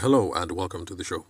[0.00, 1.24] Hello and welcome to the show.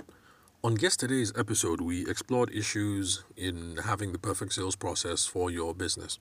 [0.65, 6.19] On yesterday's episode, we explored issues in having the perfect sales process for your business.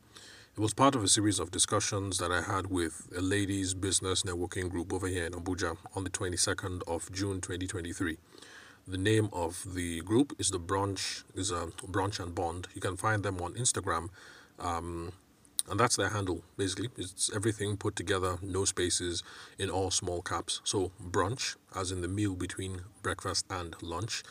[0.56, 4.22] It was part of a series of discussions that I had with a ladies' business
[4.22, 8.20] networking group over here in Abuja on the 22nd of June 2023.
[8.88, 12.68] The name of the group is the Branch is a Brunch and Bond.
[12.76, 14.10] You can find them on Instagram.
[14.60, 15.14] Um,
[15.70, 16.90] and that's their handle basically.
[16.98, 19.24] It's everything put together no spaces
[19.58, 20.62] in all small caps.
[20.64, 24.24] So brunch as in the meal between breakfast and lunch.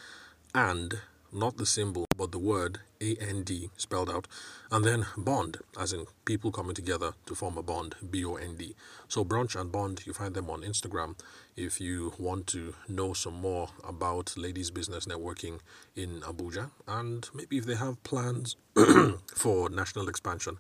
[0.55, 1.01] And
[1.33, 4.27] not the symbol but the word and spelled out.
[4.71, 8.75] And then bond as in people coming together to form a bond b-o-n-d
[9.09, 11.19] so brunch and bond you find them on instagram.
[11.57, 15.61] If you want to know some more about ladies business networking
[15.95, 18.57] in abuja and maybe if they have plans
[19.35, 20.59] for national expansion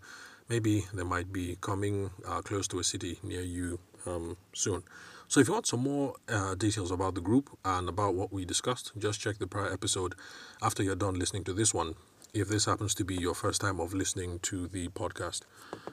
[0.49, 4.83] maybe they might be coming uh, close to a city near you um, soon.
[5.29, 8.45] So, if you want some more uh, details about the group and about what we
[8.45, 10.15] discussed, just check the prior episode
[10.63, 11.95] after you're done listening to this one.
[12.35, 15.43] If this happens to be your first time of listening to the podcast,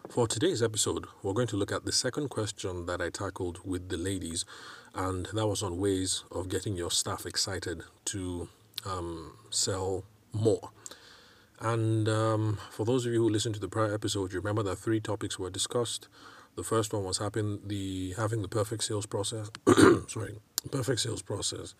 [0.09, 3.90] for today's episode, we're going to look at the second question that I tackled with
[3.90, 4.44] the ladies,
[4.94, 8.50] and that was on ways of getting your staff excited to
[8.86, 10.03] um, sell
[10.34, 10.72] more.
[11.62, 14.78] And um, for those of you who listened to the prior episode, you remember that
[14.78, 16.08] three topics were discussed.
[16.56, 19.52] The first one was having the having the perfect sales process.
[20.08, 20.40] sorry,
[20.72, 21.76] perfect sales process.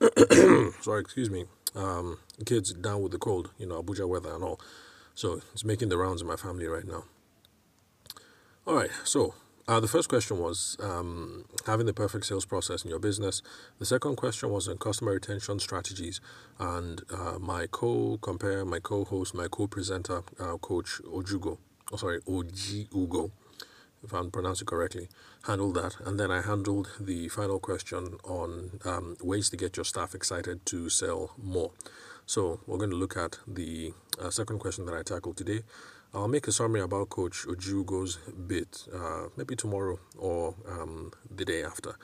[0.80, 1.44] sorry, excuse me.
[1.76, 4.60] Um, kids down with the cold, you know, Abuja weather and all.
[5.14, 7.04] So it's making the rounds in my family right now.
[8.66, 9.34] All right, so
[9.68, 13.42] uh, the first question was um, having the perfect sales process in your business.
[13.78, 16.20] The second question was on customer retention strategies.
[16.58, 21.58] And uh, my co compare, my co host, my co presenter, uh, Coach Ojugo,
[21.92, 23.30] oh, sorry, Oji Ugo,
[24.02, 25.08] if I'm pronouncing correctly,
[25.44, 25.94] handled that.
[26.04, 30.66] And then I handled the final question on um, ways to get your staff excited
[30.66, 31.70] to sell more.
[32.26, 35.62] So we're going to look at the uh, second question that I tackled today
[36.14, 41.64] I'll make a summary about Coach Ojugo's bit uh, maybe tomorrow or um, the day
[41.64, 41.94] after.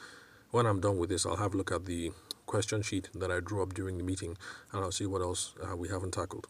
[0.51, 2.13] When I'm done with this, I'll have a look at the
[2.47, 4.39] question sheet that I drew up during the meeting
[4.73, 6.47] and I'll see what else uh, we haven't tackled.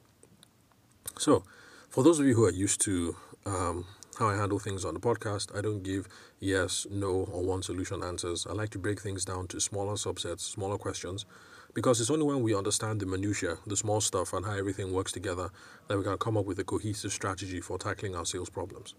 [1.19, 1.43] So,
[1.91, 3.87] for those of you who are used to um,
[4.21, 6.07] how I handle things on the podcast, I don't give
[6.39, 8.47] yes, no, or one solution answers.
[8.49, 11.27] I like to break things down to smaller subsets, smaller questions
[11.75, 15.13] because it's only when we understand the minutiae, the small stuff, and how everything works
[15.13, 15.51] together
[15.87, 18.95] that we can come up with a cohesive strategy for tackling our sales problems.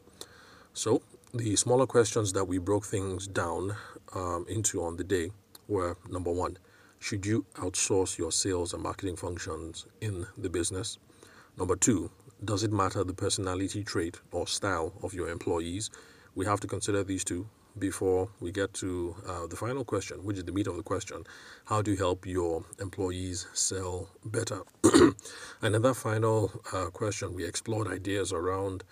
[0.73, 1.01] So,
[1.33, 3.75] the smaller questions that we broke things down
[4.15, 5.31] um, into on the day
[5.67, 6.57] were number one,
[6.99, 10.97] should you outsource your sales and marketing functions in the business?
[11.57, 12.11] Number two,
[12.43, 15.89] does it matter the personality trait or style of your employees?
[16.35, 17.47] We have to consider these two
[17.77, 21.23] before we get to uh, the final question, which is the meat of the question
[21.65, 24.61] how do you help your employees sell better?
[25.61, 28.83] and in that final uh, question, we explored ideas around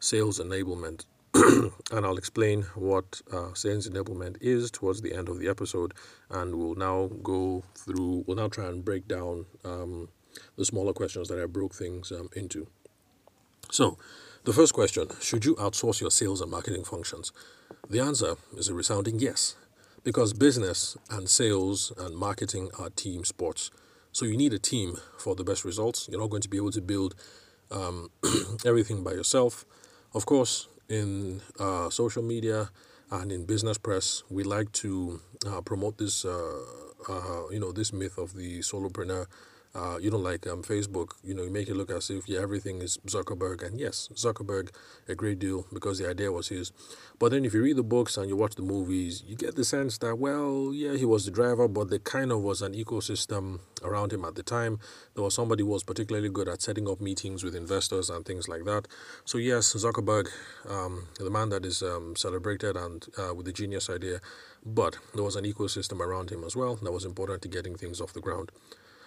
[0.00, 1.04] sales enablement.
[1.34, 5.94] and I'll explain what uh, sales enablement is towards the end of the episode.
[6.30, 10.08] And we'll now go through, we'll now try and break down um,
[10.56, 12.66] the smaller questions that I broke things um, into.
[13.70, 13.98] So,
[14.44, 17.32] the first question Should you outsource your sales and marketing functions?
[17.88, 19.56] The answer is a resounding yes,
[20.02, 23.70] because business and sales and marketing are team sports.
[24.12, 26.08] So you need a team for the best results.
[26.10, 27.14] You're not going to be able to build
[27.70, 28.10] um,
[28.64, 29.64] everything by yourself.
[30.14, 32.70] Of course, in uh, social media
[33.10, 36.60] and in business press, we like to uh, promote this, uh,
[37.08, 39.26] uh you know, this myth of the solopreneur
[39.74, 42.40] uh, you don't like um, Facebook, you know, you make it look as if yeah,
[42.40, 43.66] everything is Zuckerberg.
[43.66, 44.70] And yes, Zuckerberg,
[45.08, 46.70] a great deal because the idea was his.
[47.18, 49.64] But then if you read the books and you watch the movies, you get the
[49.64, 53.60] sense that, well, yeah, he was the driver, but there kind of was an ecosystem
[53.82, 54.78] around him at the time.
[55.14, 58.48] There was somebody who was particularly good at setting up meetings with investors and things
[58.48, 58.86] like that.
[59.24, 60.28] So, yes, Zuckerberg,
[60.68, 64.20] um, the man that is um, celebrated and uh, with the genius idea,
[64.64, 68.00] but there was an ecosystem around him as well that was important to getting things
[68.00, 68.52] off the ground.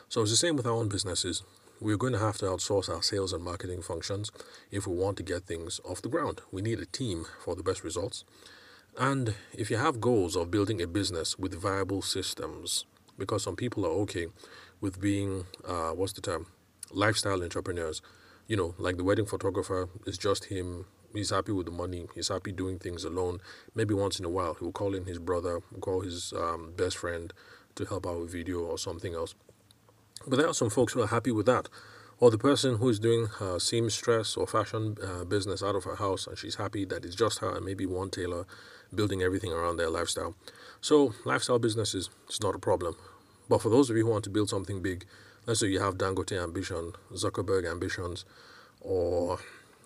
[0.10, 1.44] So it's the same with our own businesses.
[1.82, 4.32] We're going to have to outsource our sales and marketing functions
[4.72, 6.42] if we want to get things off the ground.
[6.50, 8.24] We need a team for the best results.
[8.98, 12.86] And if you have goals of building a business with viable systems,
[13.18, 14.28] because some people are okay
[14.80, 16.48] with being, uh, what's the term,
[16.92, 18.02] lifestyle entrepreneurs.
[18.48, 20.86] You know, like the wedding photographer is just him.
[21.14, 22.08] He's happy with the money.
[22.16, 23.42] He's happy doing things alone.
[23.76, 27.34] Maybe once in a while, he'll call in his brother, call his um, best friend
[27.76, 29.36] to help out with video or something else.
[30.26, 31.70] But there are some folks who are happy with that.
[32.20, 35.96] Or the person who is doing her seamstress or fashion uh, business out of her
[35.96, 38.48] house and she's happy that it's just her and maybe one tailor
[38.94, 40.36] building everything around their lifestyle.
[40.82, 42.10] So, lifestyle business is
[42.42, 42.96] not a problem.
[43.50, 45.06] But for those of you who want to build something big,
[45.46, 48.26] let's say you have Dangote ambition, Zuckerberg ambitions,
[48.82, 49.38] or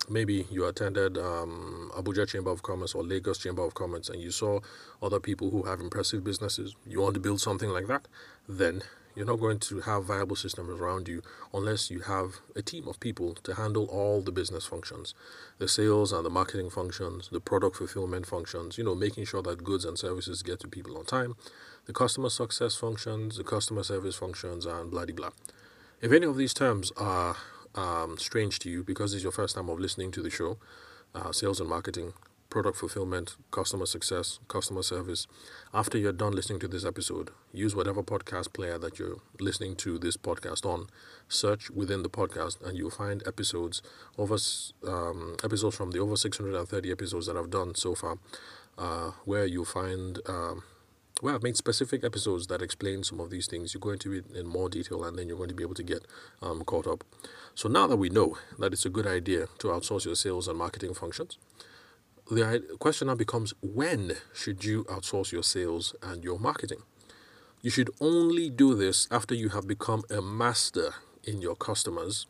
[0.08, 4.30] maybe you attended um, Abuja Chamber of Commerce or Lagos Chamber of Commerce and you
[4.30, 4.60] saw
[5.02, 8.08] other people who have impressive businesses, you want to build something like that,
[8.48, 8.82] then
[9.14, 11.22] you're not going to have viable systems around you
[11.52, 15.14] unless you have a team of people to handle all the business functions
[15.58, 19.62] the sales and the marketing functions, the product fulfillment functions, you know, making sure that
[19.62, 21.36] goods and services get to people on time,
[21.86, 25.30] the customer success functions, the customer service functions, and blah blah.
[26.00, 27.36] If any of these terms are
[27.74, 30.58] um, strange to you because it's your first time of listening to the show,
[31.14, 32.12] uh, sales and marketing,
[32.52, 35.26] product fulfillment, customer success, customer service.
[35.72, 39.98] After you're done listening to this episode, use whatever podcast player that you're listening to
[39.98, 40.88] this podcast on.
[41.28, 43.80] Search within the podcast, and you'll find episodes
[44.18, 44.36] over
[44.86, 48.18] um, episodes from the over 630 episodes that I've done so far,
[48.76, 50.18] uh, where you'll find.
[50.26, 50.62] Um,
[51.22, 53.72] well, I've made specific episodes that explain some of these things.
[53.72, 55.82] You're going to be in more detail, and then you're going to be able to
[55.82, 56.04] get
[56.42, 57.02] um, caught up.
[57.54, 60.58] So now that we know that it's a good idea to outsource your sales and
[60.58, 61.38] marketing functions,
[62.30, 66.82] the question now becomes when should you outsource your sales and your marketing?
[67.60, 72.26] You should only do this after you have become a master in your customers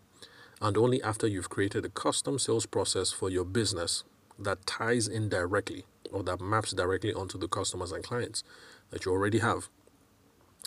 [0.61, 4.05] and only after you've created a custom sales process for your business
[4.39, 8.45] that ties in directly or that maps directly onto the customers and clients
[8.91, 9.69] that you already have.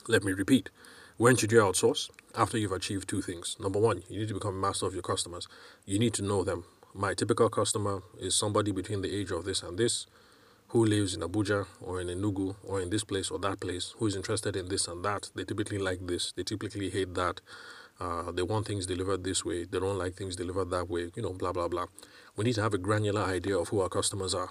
[0.07, 0.69] Let me repeat.
[1.17, 2.09] When should you outsource?
[2.35, 3.55] After you've achieved two things.
[3.59, 5.47] Number one, you need to become a master of your customers.
[5.85, 9.63] You need to know them my typical customer is somebody between the age of this
[9.63, 10.07] and this
[10.69, 14.07] who lives in Abuja or in Enugu or in this place or that place who
[14.07, 15.29] is interested in this and that.
[15.35, 17.41] They typically like this, they typically hate that.
[17.99, 21.21] Uh, they want things delivered this way, they don't like things delivered that way, you
[21.21, 21.85] know, blah, blah, blah.
[22.37, 24.49] We need to have a granular idea of who our customers are.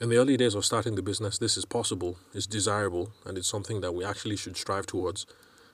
[0.00, 3.48] In the early days of starting the business, this is possible, it's desirable, and it's
[3.48, 5.26] something that we actually should strive towards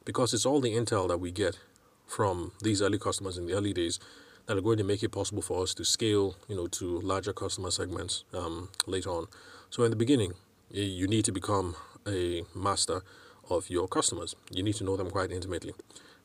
[0.05, 1.59] because it's all the intel that we get
[2.07, 4.01] from these early customers in the early days
[4.47, 7.33] that are going to make it possible for us to scale, you know, to larger
[7.33, 9.27] customer segments um, later on.
[9.71, 10.35] So in the beginning,
[10.71, 11.77] you need to become
[12.07, 13.03] a master
[13.51, 14.35] of your customers.
[14.51, 15.75] You need to know them quite intimately,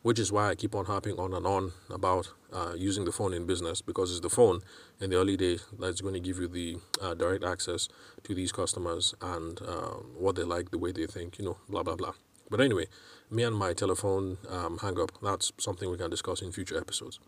[0.01, 3.33] which is why I keep on harping on and on about uh, using the phone
[3.33, 4.61] in business because it's the phone
[4.99, 7.87] in the early days that's going to give you the uh, direct access
[8.23, 11.83] to these customers and uh, what they like, the way they think, you know, blah
[11.83, 12.13] blah blah.
[12.49, 12.87] But anyway,
[13.29, 15.11] me and my telephone um, hang up.
[15.23, 17.19] That's something we can discuss in future episodes.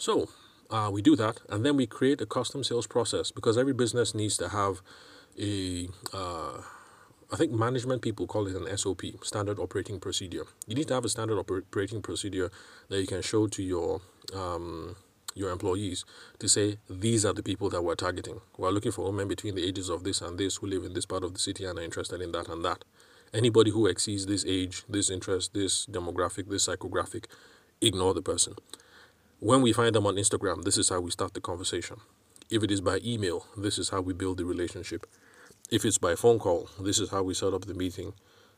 [0.00, 0.30] So
[0.70, 4.14] uh, we do that, and then we create a custom sales process because every business
[4.14, 4.80] needs to have
[5.38, 5.88] a.
[6.10, 6.62] Uh,
[7.30, 10.46] I think management people call it an SOP, standard operating procedure.
[10.66, 12.50] You need to have a standard operating procedure
[12.88, 14.00] that you can show to your
[14.34, 14.96] um,
[15.34, 16.06] your employees
[16.38, 18.40] to say these are the people that we're targeting.
[18.56, 21.04] We're looking for women between the ages of this and this who live in this
[21.04, 22.86] part of the city and are interested in that and that.
[23.34, 27.26] Anybody who exceeds this age, this interest, this demographic, this psychographic,
[27.82, 28.54] ignore the person.
[29.42, 31.96] When we find them on Instagram, this is how we start the conversation.
[32.50, 35.06] If it is by email, this is how we build the relationship.
[35.70, 38.12] If it's by phone call, this is how we set up the meeting.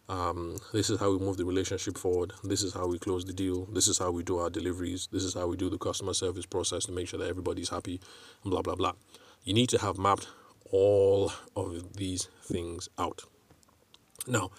[0.08, 2.32] Um, this is how we move the relationship forward.
[2.42, 3.66] This is how we close the deal.
[3.66, 5.08] This is how we do our deliveries.
[5.12, 8.00] This is how we do the customer service process to make sure that everybody's happy,
[8.44, 8.94] blah, blah, blah.
[9.44, 10.26] You need to have mapped
[10.72, 13.22] all of these things out.
[14.26, 14.50] Now,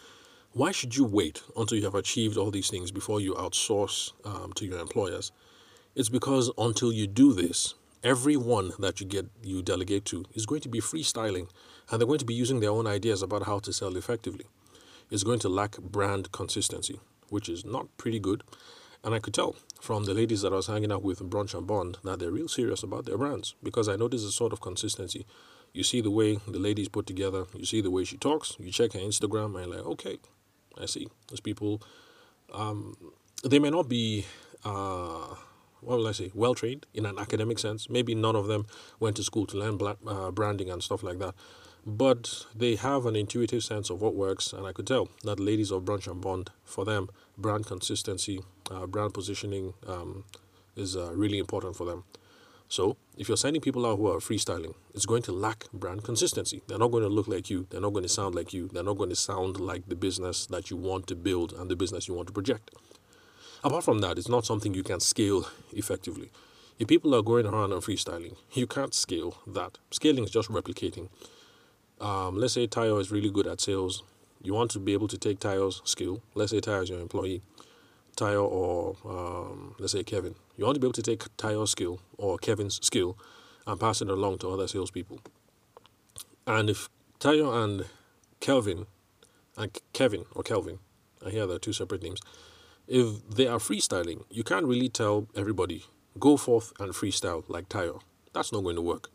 [0.53, 4.53] why should you wait until you have achieved all these things before you outsource um,
[4.53, 5.33] to your employers?
[5.95, 10.61] It's because until you do this, everyone that you get you delegate to is going
[10.61, 11.47] to be freestyling
[11.89, 14.45] and they're going to be using their own ideas about how to sell effectively.
[15.11, 18.43] It's going to lack brand consistency, which is not pretty good.
[19.03, 21.53] And I could tell from the ladies that I was hanging out with in Brunch
[21.53, 24.61] and Bond that they're real serious about their brands because I notice a sort of
[24.61, 25.27] consistency.
[25.73, 28.71] You see the way the ladies put together, you see the way she talks, you
[28.71, 30.17] check her Instagram, and like, okay,
[30.81, 31.07] I see.
[31.29, 31.81] Those people,
[32.51, 32.95] um,
[33.43, 34.25] they may not be.
[34.65, 35.35] Uh,
[35.83, 37.89] what will I say, well trained in an academic sense.
[37.89, 38.65] Maybe none of them
[38.99, 41.35] went to school to learn black, uh, branding and stuff like that.
[41.85, 45.69] But they have an intuitive sense of what works, and I could tell that ladies
[45.69, 50.23] of Brunch and Bond, for them, brand consistency, uh, brand positioning um,
[50.77, 52.05] is uh, really important for them.
[52.69, 56.63] So, if you're sending people out who are freestyling, it's going to lack brand consistency.
[56.67, 57.67] They're not going to look like you.
[57.69, 58.69] They're not going to sound like you.
[58.71, 61.75] They're not going to sound like the business that you want to build and the
[61.75, 62.71] business you want to project.
[63.63, 66.31] Apart from that, it's not something you can scale effectively.
[66.79, 69.77] If people are going around and freestyling, you can't scale that.
[69.91, 71.07] Scaling is just replicating.
[72.01, 74.03] Um, let's say Tayo is really good at sales.
[74.41, 76.21] You want to be able to take Tayo's skill.
[76.35, 77.41] Let's say Tayo is your employee.
[78.17, 80.35] Tayo or um, let's say Kevin.
[80.57, 83.17] You want to be able to take Tayo's skill or Kevin's skill
[83.65, 85.21] and pass it along to other salespeople.
[86.45, 86.89] And if
[87.21, 87.85] Tayo and
[88.41, 88.87] Kelvin,
[89.57, 90.79] and Kevin or Kelvin,
[91.25, 92.19] I hear there are two separate names.
[92.87, 95.85] If they are freestyling, you can't really tell everybody,
[96.19, 98.01] go forth and freestyle like Tayo.
[98.33, 99.09] That's not going to work.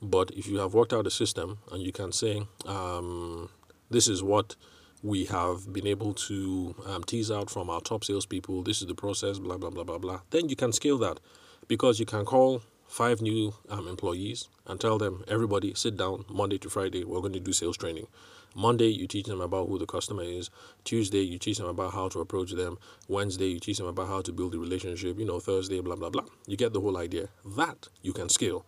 [0.00, 3.50] But if you have worked out a system and you can say, um,
[3.90, 4.56] this is what
[5.02, 8.94] we have been able to um, tease out from our top salespeople, this is the
[8.94, 11.20] process, blah, blah, blah, blah, blah, then you can scale that
[11.68, 16.56] because you can call five new um, employees and tell them, everybody sit down Monday
[16.58, 18.06] to Friday, we're going to do sales training.
[18.54, 20.50] Monday, you teach them about who the customer is.
[20.84, 22.78] Tuesday, you teach them about how to approach them.
[23.08, 25.18] Wednesday, you teach them about how to build the relationship.
[25.18, 26.24] You know, Thursday, blah, blah, blah.
[26.46, 27.28] You get the whole idea.
[27.56, 28.64] That you can scale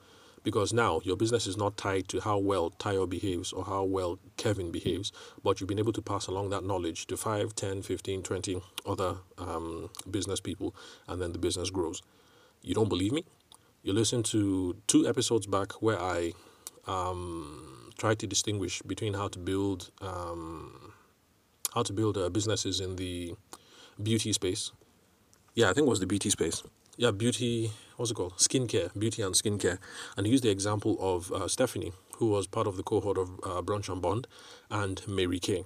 [0.47, 4.21] because now your business is not tied to how well Tayo behaves or how well
[4.37, 5.11] Kevin behaves,
[5.43, 9.17] but you've been able to pass along that knowledge to 5, 10, 15, 20 other
[9.39, 10.73] um, business people,
[11.09, 12.01] and then the business grows.
[12.63, 13.25] You don't believe me?
[13.83, 16.33] You listen to two episodes back where I
[16.87, 20.93] um, tried to distinguish between how to build um,
[21.75, 23.35] how to build uh, businesses in the
[24.03, 24.73] beauty space.
[25.55, 26.63] Yeah, I think it was the beauty space.
[26.97, 27.73] Yeah, beauty.
[27.97, 28.37] What's it called?
[28.37, 29.79] Skincare, beauty and skincare.
[30.17, 33.31] And he used the example of uh, Stephanie, who was part of the cohort of
[33.43, 34.27] uh, Brunch and Bond,
[34.71, 35.65] and Mary Kay.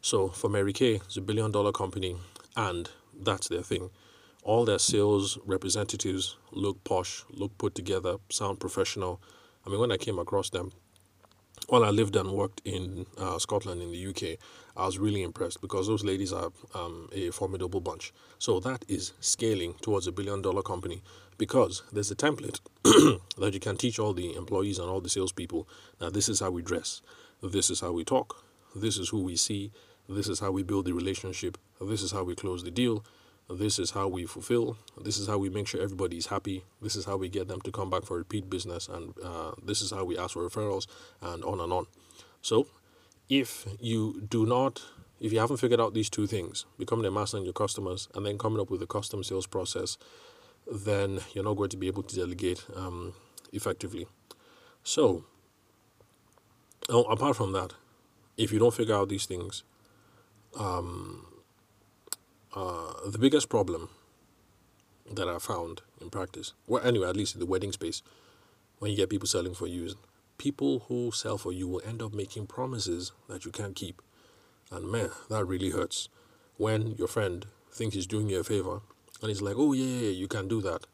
[0.00, 2.16] So for Mary Kay, it's a billion dollar company,
[2.56, 3.90] and that's their thing.
[4.42, 9.20] All their sales representatives look posh, look put together, sound professional.
[9.66, 10.72] I mean, when I came across them,
[11.68, 14.38] while I lived and worked in uh, Scotland in the UK,
[14.76, 18.12] I was really impressed because those ladies are um, a formidable bunch.
[18.38, 21.02] So that is scaling towards a billion dollar company
[21.38, 22.60] because there's a template
[23.38, 25.68] that you can teach all the employees and all the salespeople.
[26.00, 27.02] Now, this is how we dress,
[27.42, 29.72] this is how we talk, this is who we see,
[30.08, 33.04] this is how we build the relationship, this is how we close the deal,
[33.50, 34.76] this is how we fulfill.
[35.00, 36.64] This is how we make sure everybody is happy.
[36.80, 38.88] This is how we get them to come back for repeat business.
[38.88, 40.86] And uh, this is how we ask for referrals
[41.20, 41.86] and on and on.
[42.40, 42.66] So,
[43.28, 44.82] if you do not,
[45.20, 48.26] if you haven't figured out these two things, becoming a master on your customers and
[48.26, 49.96] then coming up with a custom sales process,
[50.70, 53.14] then you're not going to be able to delegate um,
[53.52, 54.06] effectively.
[54.82, 55.24] So,
[56.88, 57.74] oh, apart from that,
[58.36, 59.62] if you don't figure out these things,
[60.58, 61.26] um,
[62.54, 63.88] uh, the biggest problem
[65.10, 68.02] that I found in practice, well, anyway, at least in the wedding space,
[68.78, 69.94] when you get people selling for you,
[70.38, 74.02] people who sell for you will end up making promises that you can't keep.
[74.70, 76.08] And man, that really hurts.
[76.56, 78.80] When your friend thinks he's doing you a favor
[79.20, 80.86] and he's like, oh, yeah, yeah, you can do that.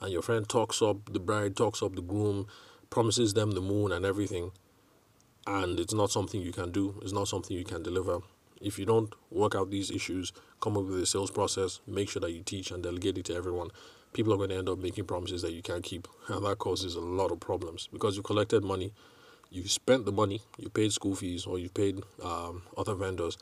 [0.00, 2.46] And your friend talks up the bride, talks up the groom,
[2.90, 4.52] promises them the moon and everything.
[5.46, 8.20] And it's not something you can do, it's not something you can deliver.
[8.62, 12.20] If you don't work out these issues, come up with a sales process, make sure
[12.20, 13.70] that you teach and delegate it to everyone,
[14.12, 16.08] people are going to end up making promises that you can't keep.
[16.28, 18.92] And that causes a lot of problems because you collected money,
[19.50, 23.36] you spent the money, you paid school fees, or you paid um, other vendors,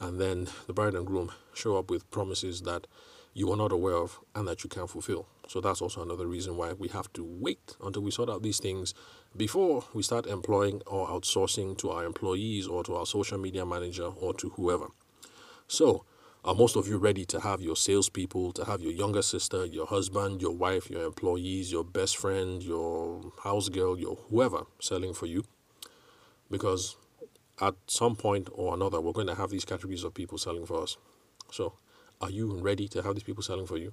[0.00, 2.86] and then the bride and groom show up with promises that
[3.32, 5.26] you are not aware of and that you can't fulfill.
[5.46, 8.58] So that's also another reason why we have to wait until we sort out these
[8.58, 8.94] things
[9.36, 14.06] before we start employing or outsourcing to our employees or to our social media manager
[14.06, 14.88] or to whoever.
[15.68, 16.04] So,
[16.44, 19.86] are most of you ready to have your salespeople, to have your younger sister, your
[19.86, 25.24] husband, your wife, your employees, your best friend, your house girl, your whoever selling for
[25.24, 25.44] you?
[26.50, 26.96] Because
[27.60, 30.82] at some point or another, we're going to have these categories of people selling for
[30.82, 30.98] us.
[31.50, 31.74] So,
[32.20, 33.92] are you ready to have these people selling for you?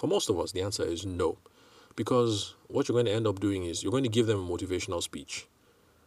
[0.00, 1.36] For most of us, the answer is no.
[1.94, 4.50] Because what you're going to end up doing is you're going to give them a
[4.50, 5.46] motivational speech.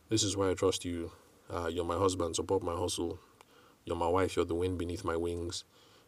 [0.10, 1.12] This is why I trust you.
[1.48, 3.20] Uh, you're my husband, support my hustle.
[3.86, 5.64] You're my wife, you're the wind beneath my wings.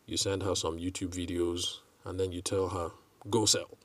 [0.08, 2.90] You send her some YouTube videos and then you tell her,
[3.30, 3.78] go sell.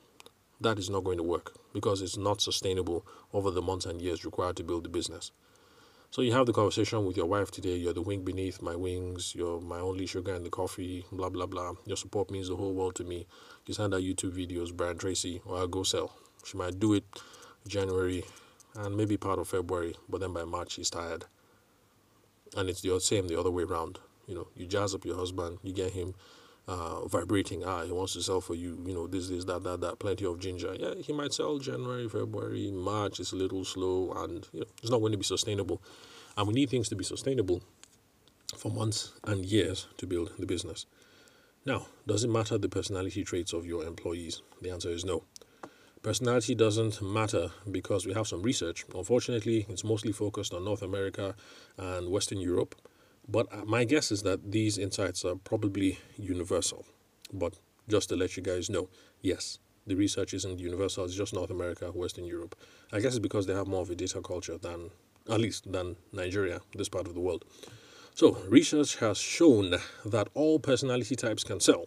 [0.62, 3.04] That is not going to work because it's not sustainable
[3.34, 5.30] over the months and years required to build the business.
[6.12, 7.76] So you have the conversation with your wife today.
[7.76, 9.32] You're the wing beneath my wings.
[9.36, 11.04] You're my only sugar in the coffee.
[11.12, 11.74] Blah blah blah.
[11.86, 13.28] Your support means the whole world to me.
[13.66, 16.12] You send out YouTube videos, Brian Tracy, or I'll go sell.
[16.44, 17.04] She might do it
[17.68, 18.24] January
[18.74, 21.26] and maybe part of February, but then by March she's tired.
[22.56, 24.00] And it's the same the other way around.
[24.26, 26.14] You know, you jazz up your husband, you get him
[26.68, 27.64] uh, vibrating.
[27.64, 28.82] Ah, he wants to sell for you.
[28.86, 29.98] You know, this, this, that, that, that.
[29.98, 30.74] Plenty of ginger.
[30.78, 33.20] Yeah, he might sell January, February, March.
[33.20, 35.82] It's a little slow, and you know, it's not going to be sustainable.
[36.36, 37.62] And we need things to be sustainable
[38.56, 40.86] for months and years to build the business.
[41.66, 44.42] Now, does it matter the personality traits of your employees?
[44.62, 45.24] The answer is no.
[46.02, 48.86] Personality doesn't matter because we have some research.
[48.94, 51.34] Unfortunately, it's mostly focused on North America
[51.76, 52.74] and Western Europe
[53.30, 56.84] but uh, my guess is that these insights are probably universal.
[57.32, 57.54] But
[57.88, 58.88] just to let you guys know,
[59.22, 62.56] yes, the research isn't universal, it's just North America, Western Europe.
[62.92, 64.90] I guess it's because they have more of a data culture than
[65.28, 67.44] at least than Nigeria, this part of the world.
[68.14, 71.86] So, research has shown that all personality types can sell.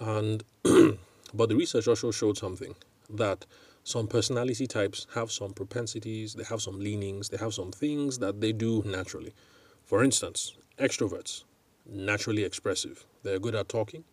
[0.00, 2.74] And but the research also showed something
[3.10, 3.46] that
[3.82, 8.40] some personality types have some propensities, they have some leanings, they have some things that
[8.40, 9.34] they do naturally.
[9.84, 11.44] For instance, extroverts,
[11.86, 13.04] naturally expressive.
[13.22, 14.04] They're good at talking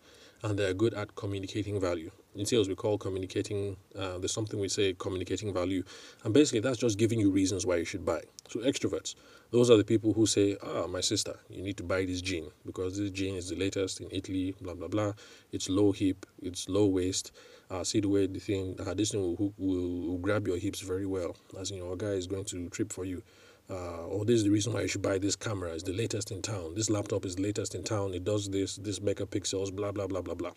[0.44, 2.12] and they're good at communicating value.
[2.36, 5.84] In sales, we call communicating, uh, there's something we say communicating value.
[6.24, 8.22] And basically, that's just giving you reasons why you should buy.
[8.50, 9.16] So, extroverts,
[9.52, 12.52] those are the people who say, ah, my sister, you need to buy this jean
[12.66, 15.14] because this jean is the latest in Italy, blah, blah, blah.
[15.54, 17.32] It's low hip, it's low waist.
[17.70, 20.82] Uh, see the way the thing, uh, this thing will, will, will grab your hips
[20.82, 21.36] very well.
[21.58, 23.24] As in, your guy is going to trip for you.
[23.72, 25.72] Uh, or this is the reason why you should buy this camera.
[25.72, 26.76] It's the latest in town.
[26.76, 28.14] This laptop is the latest in town.
[28.14, 30.52] It does this, this megapixels, blah, blah, blah, blah, blah.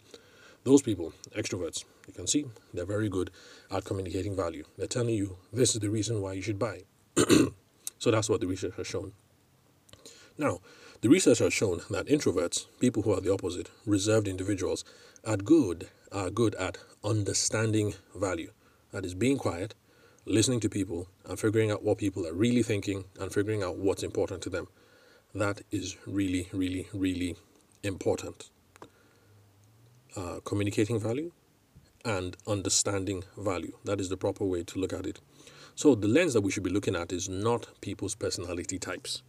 [0.65, 3.31] Those people, extroverts, you can see they're very good
[3.71, 4.65] at communicating value.
[4.77, 6.83] They're telling you this is the reason why you should buy.
[7.99, 9.13] so that's what the research has shown.
[10.37, 10.61] Now,
[11.03, 14.85] the research has shown that introverts, people who are the opposite, reserved individuals,
[15.25, 18.51] are good, are good at understanding value.
[18.91, 19.75] That is being quiet,
[20.27, 24.03] listening to people, and figuring out what people are really thinking and figuring out what's
[24.03, 24.69] important to them.
[25.35, 27.37] That is really, really, really
[27.83, 28.49] important
[30.17, 31.33] uh, communicating value
[32.05, 33.73] and understanding value.
[33.85, 35.21] That is the proper way to look at it.
[35.75, 39.23] So, the lens that we should be looking at is not people's personality types.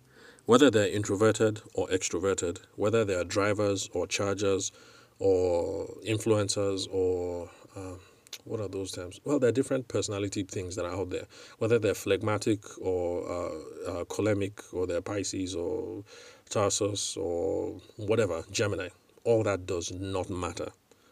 [0.45, 4.71] Whether they're introverted or extroverted, whether they are drivers or chargers
[5.17, 7.95] or influencers or uh,
[8.45, 9.19] what are those terms?
[9.25, 11.25] Well, there are different personality things that are out there.
[11.57, 16.03] Whether they're phlegmatic or uh, uh, choleric or they're Pisces or
[16.49, 18.89] Taurus or whatever, Gemini
[19.25, 20.69] all that does not matter.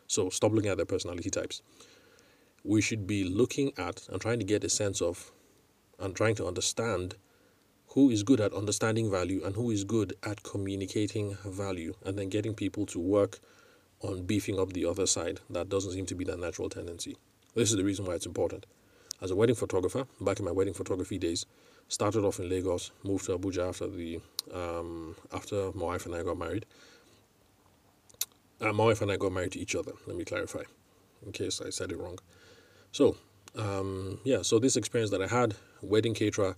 [0.07, 1.61] So stop looking at their personality types.
[2.63, 5.31] We should be looking at and trying to get a sense of
[5.99, 7.15] and trying to understand
[7.87, 12.29] who is good at understanding value and who is good at communicating value and then
[12.29, 13.39] getting people to work
[14.03, 15.39] on beefing up the other side.
[15.49, 17.17] That doesn't seem to be their natural tendency.
[17.55, 18.65] This is the reason why it's important.
[19.21, 21.45] As a wedding photographer, back in my wedding photography days,
[21.87, 24.19] started off in Lagos, moved to Abuja after the
[24.53, 26.65] um, after my wife and I got married,
[28.59, 29.93] uh, my wife and I got married to each other.
[30.07, 30.63] Let me clarify,
[31.25, 32.19] in case I said it wrong.
[32.91, 33.17] So,
[33.55, 36.55] um, yeah, so this experience that I had, wedding caterer,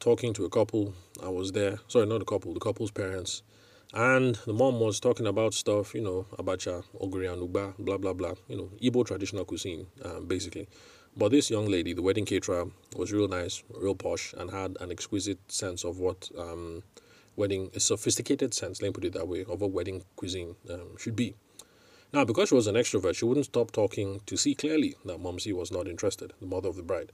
[0.00, 1.78] talking to a couple, I was there.
[1.88, 3.42] Sorry, not a couple, the couple's parents.
[3.94, 8.12] And the mom was talking about stuff, you know, abacha, ogiri and ugba, blah, blah,
[8.12, 8.34] blah.
[8.48, 10.68] You know, Igbo traditional cuisine, um, basically.
[11.16, 14.90] But this young lady, the wedding caterer, was real nice, real posh, and had an
[14.90, 16.82] exquisite sense of what um,
[17.36, 20.96] wedding, a sophisticated sense, let me put it that way, of what wedding cuisine um,
[20.98, 21.34] should be.
[22.12, 25.52] Now, because she was an extrovert, she wouldn't stop talking to see clearly that Momsy
[25.52, 27.12] was not interested, the mother of the bride.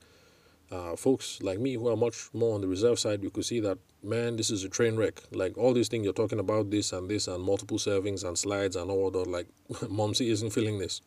[0.73, 3.61] Uh, folks like me who are much more on the reserve side, you could see
[3.61, 5.23] that, man, this is a train wreck.
[5.31, 8.75] Like all these things you're talking about, this and this, and multiple servings and slides
[8.75, 11.03] and all that, like, Momsy isn't feeling this.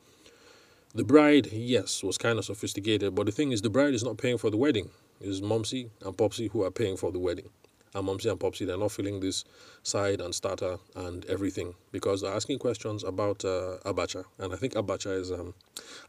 [0.93, 4.17] The bride, yes, was kind of sophisticated, but the thing is, the bride is not
[4.17, 4.91] paying for the wedding.
[5.19, 7.49] It's Momsy and Popsy who are paying for the wedding
[7.95, 9.45] and Momsy and Popsy, they're not feeling this
[9.82, 14.25] side and starter and everything because they're asking questions about uh, abacha.
[14.38, 15.54] And I think abacha is, um,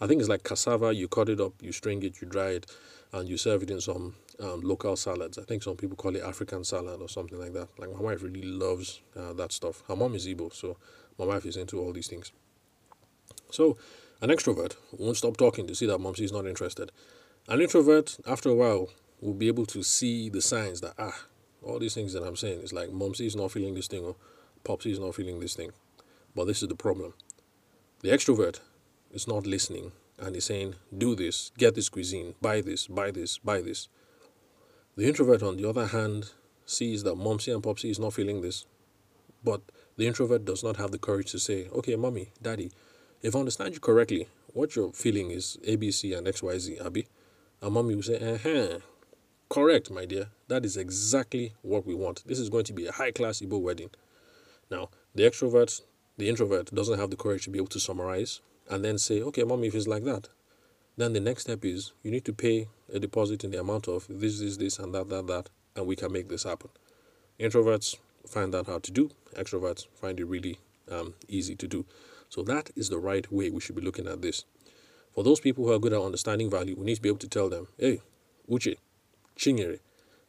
[0.01, 0.93] I think it's like cassava.
[0.93, 2.67] You cut it up, you string it, you dry it,
[3.13, 5.39] and you serve it in some um, local salads.
[5.39, 7.69] I think some people call it African salad or something like that.
[7.79, 9.83] Like my wife really loves uh, that stuff.
[9.89, 10.77] Her mom is Igbo, so
[11.19, 12.33] my wife is into all these things.
[13.51, 13.77] So
[14.21, 16.91] an extrovert won't stop talking to see that Momsy is not interested.
[17.49, 18.89] An introvert, after a while,
[19.21, 21.27] will be able to see the signs that ah
[21.63, 22.61] all these things that I'm saying.
[22.61, 24.17] is like Momsy is not feeling this thing or
[24.65, 25.71] Popsy is not feeling this thing.
[26.35, 27.15] But this is the problem.
[28.01, 28.61] The extrovert
[29.11, 33.39] is not listening and he's saying, do this, get this cuisine, buy this, buy this,
[33.39, 33.89] buy this.
[34.97, 36.31] The introvert, on the other hand,
[36.65, 38.65] sees that Momsy and Popsy is not feeling this.
[39.45, 39.61] But
[39.97, 42.71] the introvert does not have the courage to say, okay, mommy, daddy,
[43.23, 47.07] if I understand you correctly, what you're feeling is ABC and XYZ, Abby.
[47.61, 48.79] And mommy will say, uh huh,
[49.49, 50.29] Correct, my dear.
[50.49, 52.25] That is exactly what we want.
[52.27, 53.91] This is going to be a high class Igbo wedding.
[54.71, 55.83] Now, the extrovert,
[56.19, 59.45] the introvert doesn't have the courage to be able to summarize and then say, okay,
[59.45, 60.29] mommy, if it's like that,
[60.97, 64.07] then the next step is you need to pay a deposit in the amount of
[64.09, 66.71] this, this, this, and that, that, that, and we can make this happen.
[67.39, 70.59] Introverts find that hard to do, extroverts find it really
[70.91, 71.85] um, easy to do.
[72.29, 74.45] So that is the right way we should be looking at this.
[75.15, 77.29] For those people who are good at understanding value, we need to be able to
[77.29, 78.01] tell them, hey,
[78.51, 78.77] Uche,
[79.37, 79.81] Chinyere.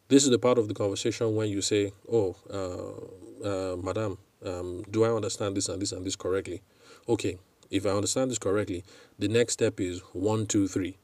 [0.10, 4.84] This is the part of the conversation when you say, Oh, uh, uh, Madam, um,
[4.90, 6.62] do I understand this and this and this correctly?
[7.10, 7.38] Okay,
[7.70, 8.84] if I understand this correctly,
[9.20, 10.98] the next step is one, two, three.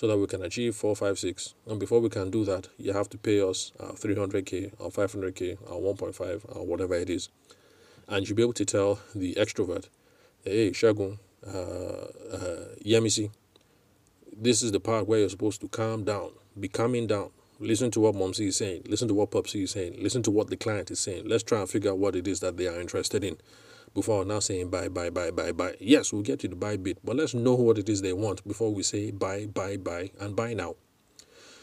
[0.00, 1.54] so that we can achieve 456.
[1.66, 5.58] And before we can do that, you have to pay us uh, 300k or 500k
[5.70, 7.28] or 1.5 or whatever it is.
[8.08, 9.88] And you'll be able to tell the extrovert,
[10.42, 13.30] hey, Shagun, uh, uh, Yemisi,
[14.34, 17.28] this is the part where you're supposed to calm down, be calming down.
[17.58, 18.84] Listen to what Momsy is saying.
[18.88, 19.96] Listen to what Pupsy is saying.
[19.98, 21.28] Listen to what the client is saying.
[21.28, 23.36] Let's try and figure out what it is that they are interested in
[23.94, 25.74] before now saying buy, buy, buy, buy, buy.
[25.80, 28.46] Yes, we'll get to the buy bit, but let's know what it is they want
[28.46, 30.76] before we say buy, buy, buy, and buy now.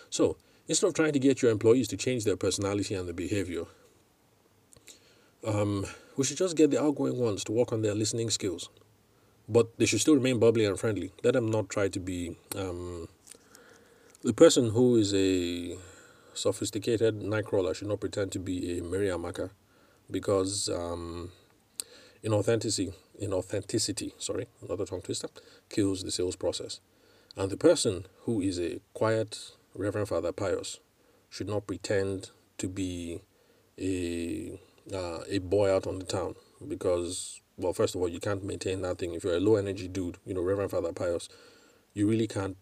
[0.09, 0.37] So
[0.67, 3.65] instead of trying to get your employees to change their personality and their behavior,
[5.45, 5.85] um,
[6.17, 8.69] we should just get the outgoing ones to work on their listening skills.
[9.49, 11.13] But they should still remain bubbly and friendly.
[11.23, 13.07] Let them not try to be um,
[14.21, 15.77] the person who is a
[16.33, 19.51] sophisticated nightcrawler should not pretend to be a Miriamaka
[20.11, 21.31] because um,
[22.27, 25.29] inauthenticity, inauthenticity, sorry, another tongue twister,
[25.69, 26.79] kills the sales process.
[27.35, 30.79] And the person who is a quiet Reverend Father Pious
[31.29, 33.21] should not pretend to be
[33.79, 34.59] a
[34.91, 36.35] uh, a boy out on the town
[36.67, 39.13] because well first of all you can't maintain that thing.
[39.13, 41.29] If you're a low energy dude you know Reverend Father Pious
[41.93, 42.57] you really can't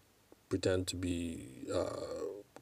[0.48, 1.96] pretend to be uh,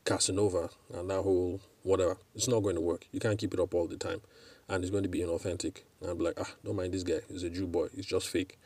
[0.04, 2.18] Casanova and that whole whatever.
[2.34, 3.06] It's not going to work.
[3.10, 4.20] You can't keep it up all the time
[4.68, 5.83] and it's going to be inauthentic.
[6.00, 7.20] And I'll be like, ah, don't mind this guy.
[7.31, 7.88] He's a Jew boy.
[7.94, 8.59] He's just fake.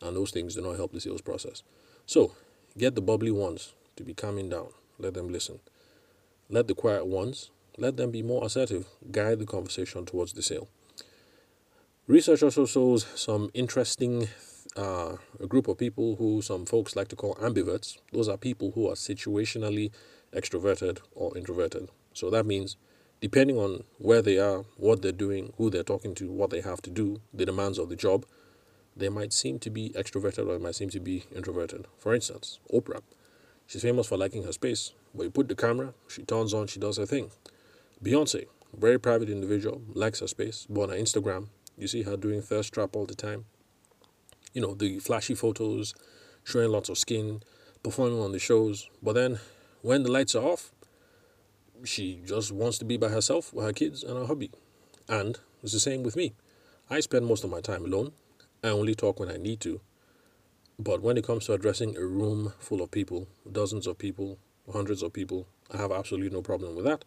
[0.00, 1.62] And those things do not help the sales process.
[2.06, 2.32] So
[2.76, 4.68] get the bubbly ones to be calming down.
[4.98, 5.60] Let them listen.
[6.48, 8.86] Let the quiet ones, let them be more assertive.
[9.10, 10.68] Guide the conversation towards the sale.
[12.06, 14.28] Research also shows some interesting
[14.76, 17.98] uh, a group of people who some folks like to call ambiverts.
[18.12, 19.90] Those are people who are situationally
[20.34, 21.88] extroverted or introverted.
[22.12, 22.76] So that means
[23.24, 26.82] depending on where they are, what they're doing, who they're talking to, what they have
[26.82, 28.26] to do, the demands of the job,
[28.94, 31.86] they might seem to be extroverted or they might seem to be introverted.
[31.96, 33.00] For instance, Oprah.
[33.66, 36.78] She's famous for liking her space, but you put the camera, she turns on, she
[36.78, 37.30] does her thing.
[38.04, 38.44] Beyonce,
[38.78, 42.74] very private individual, likes her space, but on her Instagram, you see her doing thirst
[42.74, 43.46] trap all the time.
[44.52, 45.94] You know, the flashy photos,
[46.44, 47.42] showing lots of skin,
[47.82, 49.38] performing on the shows, but then
[49.80, 50.72] when the lights are off,
[51.84, 54.50] she just wants to be by herself with her kids and her hubby.
[55.08, 56.34] And it's the same with me.
[56.90, 58.12] I spend most of my time alone.
[58.62, 59.80] I only talk when I need to.
[60.78, 64.38] But when it comes to addressing a room full of people, dozens of people,
[64.72, 67.04] hundreds of people, I have absolutely no problem with that.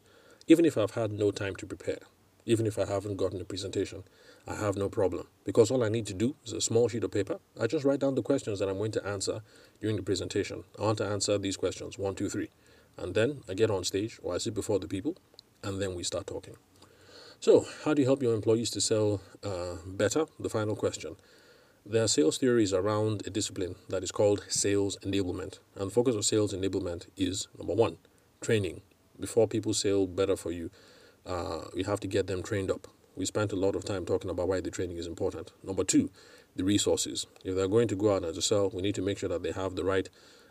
[0.47, 1.99] Even if I've had no time to prepare,
[2.45, 4.03] even if I haven't gotten a presentation,
[4.47, 5.27] I have no problem.
[5.43, 7.39] Because all I need to do is a small sheet of paper.
[7.59, 9.41] I just write down the questions that I'm going to answer
[9.81, 10.63] during the presentation.
[10.79, 12.49] I want to answer these questions one, two, three.
[12.97, 15.15] And then I get on stage or I sit before the people
[15.63, 16.55] and then we start talking.
[17.39, 20.25] So, how do you help your employees to sell uh, better?
[20.39, 21.15] The final question.
[21.85, 25.59] There are sales theories around a discipline that is called sales enablement.
[25.75, 27.97] And the focus of sales enablement is number one,
[28.41, 28.81] training.
[29.19, 30.71] Before people sell better for you,
[31.25, 32.87] uh, you have to get them trained up.
[33.15, 35.51] We spent a lot of time talking about why the training is important.
[35.63, 36.09] Number two,
[36.55, 37.25] the resources.
[37.45, 39.43] If they're going to go out and to sell, we need to make sure that
[39.43, 40.09] they have the right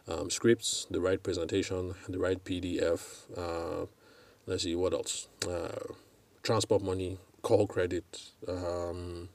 [0.08, 3.22] um, scripts, the right presentation, the right PDF.
[3.36, 3.86] Uh,
[4.46, 5.28] let's see what else.
[5.48, 5.94] Uh,
[6.42, 8.04] transport money, call credit,
[8.48, 9.28] um,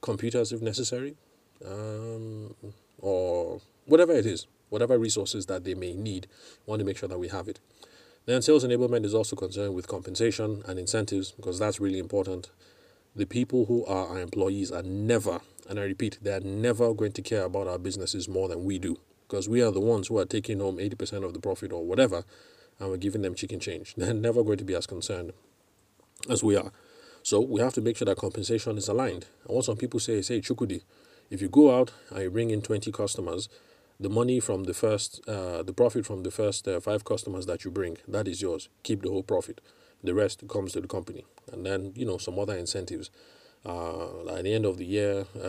[0.00, 1.16] computers if necessary,
[1.64, 2.54] um,
[2.98, 6.26] or whatever it is, whatever resources that they may need.
[6.66, 7.60] We want to make sure that we have it.
[8.26, 12.50] Then sales enablement is also concerned with compensation and incentives because that's really important.
[13.14, 17.12] The people who are our employees are never, and I repeat, they are never going
[17.12, 20.18] to care about our businesses more than we do because we are the ones who
[20.18, 22.24] are taking home 80% of the profit or whatever
[22.78, 23.94] and we're giving them chicken change.
[23.96, 25.32] They're never going to be as concerned
[26.28, 26.72] as we are.
[27.22, 29.26] So we have to make sure that compensation is aligned.
[29.46, 30.82] And what some people say is, hey, Chukwudi,
[31.30, 33.48] if you go out and you bring in 20 customers,
[33.98, 37.64] the money from the first, uh, the profit from the first uh, five customers that
[37.64, 38.68] you bring, that is yours.
[38.82, 39.60] Keep the whole profit.
[40.02, 41.24] The rest comes to the company.
[41.50, 43.10] And then, you know, some other incentives.
[43.64, 45.48] Uh, at the end of the year, uh,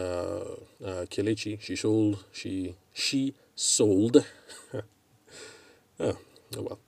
[0.86, 4.26] uh, Kelechi, she sold, she, she sold.
[4.74, 4.82] oh,
[6.00, 6.18] oh,
[6.58, 6.80] well,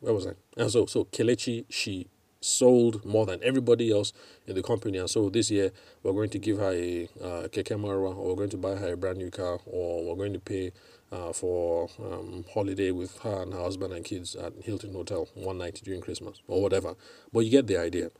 [0.00, 0.32] where was I?
[0.56, 2.08] And so, so Kelechi, she
[2.44, 4.12] sold more than everybody else
[4.46, 4.98] in the company.
[4.98, 8.56] And so this year, we're going to give her a uh, or we're going to
[8.56, 10.72] buy her a brand new car, or we're going to pay
[11.10, 15.58] uh, for um, holiday with her and her husband and kids at Hilton Hotel one
[15.58, 16.94] night during Christmas, or whatever.
[17.32, 18.10] But you get the idea.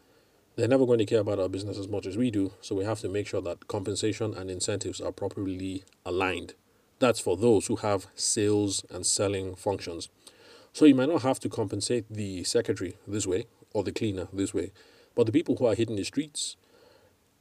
[0.57, 2.85] They're never going to care about our business as much as we do, so we
[2.85, 6.55] have to make sure that compensation and incentives are properly aligned.
[7.05, 10.09] That's for those who have sales and selling functions.
[10.73, 14.55] So you might not have to compensate the secretary this way or the cleaner this
[14.55, 14.73] way,
[15.15, 16.57] but the people who are hitting the streets,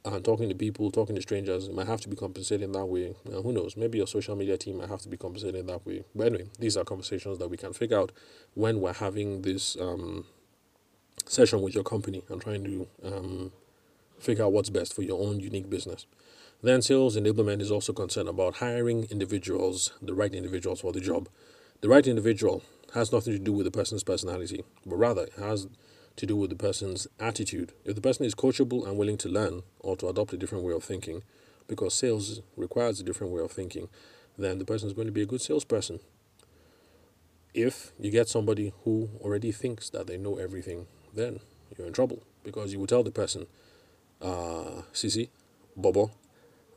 [0.04, 3.14] and talking to people, talking to strangers, might have to be compensated that way.
[3.26, 3.74] Uh, who knows?
[3.74, 6.04] Maybe your social media team might have to be compensated that way.
[6.14, 8.12] But anyway, these are conversations that we can figure out
[8.52, 10.26] when we're having this um,
[11.24, 13.52] session with your company and trying to um,
[14.18, 16.04] figure out what's best for your own unique business.
[16.64, 21.28] Then sales enablement is also concerned about hiring individuals, the right individuals for the job.
[21.82, 22.62] The right individual
[22.94, 25.66] has nothing to do with the person's personality, but rather it has
[26.16, 27.74] to do with the person's attitude.
[27.84, 30.72] If the person is coachable and willing to learn or to adopt a different way
[30.72, 31.22] of thinking,
[31.68, 33.90] because sales requires a different way of thinking,
[34.38, 36.00] then the person is going to be a good salesperson.
[37.52, 41.40] If you get somebody who already thinks that they know everything, then
[41.76, 43.48] you're in trouble because you will tell the person,
[44.22, 45.28] uh, Sisi,
[45.76, 46.10] Bobo,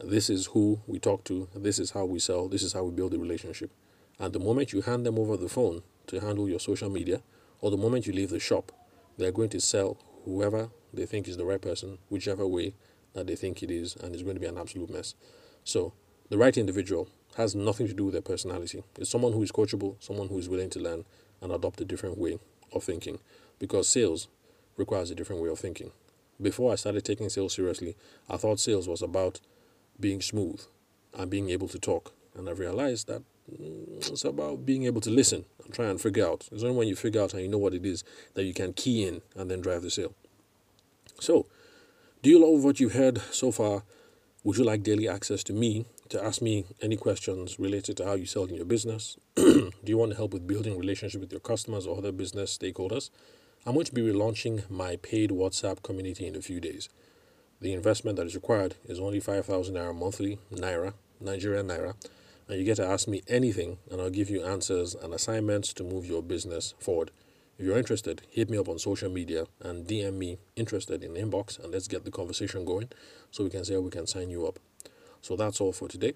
[0.03, 2.91] this is who we talk to, this is how we sell, this is how we
[2.91, 3.71] build a relationship.
[4.19, 7.21] And the moment you hand them over the phone to handle your social media,
[7.61, 8.71] or the moment you leave the shop,
[9.17, 12.73] they're going to sell whoever they think is the right person, whichever way
[13.13, 15.15] that they think it is, and it's going to be an absolute mess.
[15.63, 15.93] So,
[16.29, 18.83] the right individual has nothing to do with their personality.
[18.97, 21.05] It's someone who is coachable, someone who is willing to learn
[21.41, 22.39] and adopt a different way
[22.73, 23.19] of thinking,
[23.59, 24.27] because sales
[24.75, 25.91] requires a different way of thinking.
[26.41, 27.95] Before I started taking sales seriously,
[28.29, 29.39] I thought sales was about
[29.99, 30.61] being smooth
[31.17, 35.09] and being able to talk, and I realized that mm, it's about being able to
[35.09, 36.47] listen and try and figure out.
[36.51, 38.03] It's only when you figure out and you know what it is
[38.35, 40.13] that you can key in and then drive the sale.
[41.19, 41.47] So,
[42.21, 43.83] do you love what you've heard so far?
[44.43, 48.13] Would you like daily access to me to ask me any questions related to how
[48.13, 49.17] you sell in your business?
[49.35, 53.09] do you want to help with building relationship with your customers or other business stakeholders?
[53.65, 56.87] I'm going to be relaunching my paid WhatsApp community in a few days.
[57.59, 61.95] The investment that is required is only 5,000 naira monthly, naira, Nigerian naira,
[62.47, 65.83] and you get to ask me anything, and I'll give you answers and assignments to
[65.83, 67.09] move your business forward.
[67.57, 71.57] If you're interested, hit me up on social media and DM me interested in inbox,
[71.57, 72.89] and let's get the conversation going
[73.31, 74.59] so we can see how we can sign you up.
[75.21, 76.13] So that's all for today.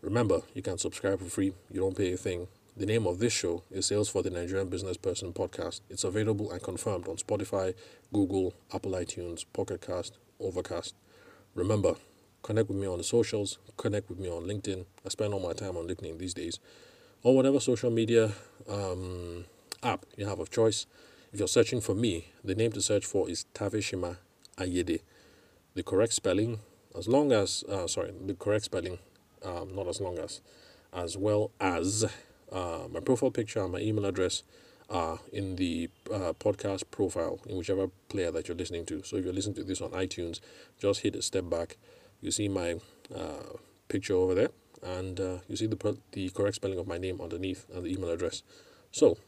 [0.00, 2.46] Remember, you can subscribe for free, you don't pay a thing.
[2.76, 5.80] The name of this show is Sales for the Nigerian Business Person podcast.
[5.90, 7.74] It's available and confirmed on Spotify,
[8.12, 10.94] Google, Apple iTunes, Pocket Cast, Overcast.
[11.54, 11.96] Remember,
[12.42, 13.58] Connect with me on the socials.
[13.76, 14.86] Connect with me on LinkedIn.
[15.04, 16.58] I spend all my time on LinkedIn these days.
[17.22, 18.32] Or whatever social media
[18.68, 19.44] um,
[19.82, 20.86] app you have of choice.
[21.32, 24.16] If you're searching for me, the name to search for is Tavishima
[24.56, 25.00] Ayede.
[25.74, 26.60] The correct spelling,
[26.96, 28.98] as long as, uh, sorry, the correct spelling,
[29.44, 30.40] um, not as long as,
[30.92, 32.04] as well as
[32.50, 34.42] uh, my profile picture and my email address
[34.88, 39.02] are in the uh, podcast profile in whichever player that you're listening to.
[39.02, 40.40] So if you're listening to this on iTunes,
[40.78, 41.76] just hit a step back
[42.20, 42.76] you see my
[43.14, 43.56] uh,
[43.88, 44.50] picture over there
[44.82, 48.10] and uh, you see the, the correct spelling of my name underneath and the email
[48.10, 48.42] address.
[48.90, 49.18] So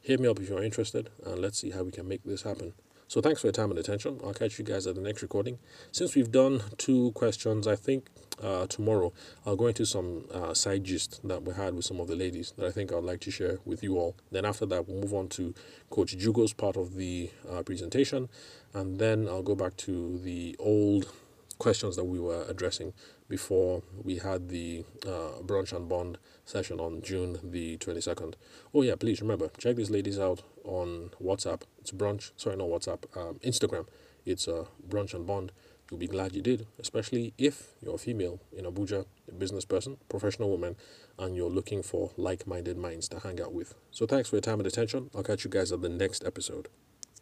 [0.00, 2.74] hit me up if you're interested and let's see how we can make this happen.
[3.08, 4.20] So thanks for your time and attention.
[4.24, 5.58] I'll catch you guys at the next recording.
[5.92, 8.08] Since we've done two questions, I think
[8.42, 9.12] uh, tomorrow
[9.46, 12.52] I'll go into some uh, side gist that we had with some of the ladies
[12.56, 14.16] that I think I'd like to share with you all.
[14.32, 15.54] Then after that, we'll move on to
[15.88, 18.28] Coach Jugo's part of the uh, presentation,
[18.74, 21.12] and then I'll go back to the old
[21.58, 22.92] questions that we were addressing
[23.28, 28.34] before we had the uh, brunch and bond session on June the 22nd.
[28.74, 31.62] Oh, yeah, please remember, check these ladies out on WhatsApp.
[31.80, 33.86] It's brunch, sorry, not WhatsApp, um, Instagram.
[34.24, 35.52] It's uh, brunch and bond.
[35.90, 39.98] You'll be glad you did, especially if you're a female in Abuja, a business person,
[40.08, 40.74] professional woman,
[41.16, 43.74] and you're looking for like minded minds to hang out with.
[43.92, 45.10] So, thanks for your time and attention.
[45.14, 46.68] I'll catch you guys at the next episode.